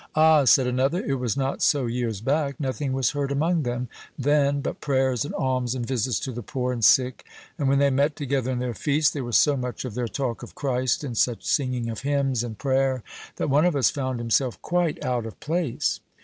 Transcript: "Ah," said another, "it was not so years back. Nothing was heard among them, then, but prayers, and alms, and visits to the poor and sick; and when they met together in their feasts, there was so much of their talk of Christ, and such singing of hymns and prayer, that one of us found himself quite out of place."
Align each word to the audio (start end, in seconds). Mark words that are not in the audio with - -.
"Ah," 0.15 0.45
said 0.45 0.65
another, 0.65 0.99
"it 1.05 1.19
was 1.19 1.37
not 1.37 1.61
so 1.61 1.85
years 1.85 2.21
back. 2.21 2.59
Nothing 2.59 2.91
was 2.91 3.11
heard 3.11 3.31
among 3.31 3.61
them, 3.61 3.87
then, 4.17 4.59
but 4.59 4.81
prayers, 4.81 5.25
and 5.25 5.35
alms, 5.35 5.75
and 5.75 5.85
visits 5.85 6.19
to 6.21 6.31
the 6.31 6.41
poor 6.41 6.73
and 6.73 6.83
sick; 6.83 7.23
and 7.59 7.69
when 7.69 7.77
they 7.77 7.91
met 7.91 8.15
together 8.15 8.49
in 8.49 8.57
their 8.57 8.73
feasts, 8.73 9.11
there 9.11 9.23
was 9.23 9.37
so 9.37 9.55
much 9.55 9.85
of 9.85 9.93
their 9.93 10.07
talk 10.07 10.41
of 10.41 10.55
Christ, 10.55 11.03
and 11.03 11.15
such 11.15 11.45
singing 11.45 11.87
of 11.87 11.99
hymns 11.99 12.43
and 12.43 12.57
prayer, 12.57 13.03
that 13.35 13.51
one 13.51 13.63
of 13.63 13.75
us 13.75 13.91
found 13.91 14.19
himself 14.19 14.59
quite 14.63 15.05
out 15.05 15.27
of 15.27 15.39
place." 15.39 15.99